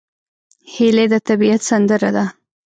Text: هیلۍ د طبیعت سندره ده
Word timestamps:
هیلۍ 0.73 1.05
د 1.13 1.15
طبیعت 1.27 1.61
سندره 1.69 2.09
ده 2.15 2.25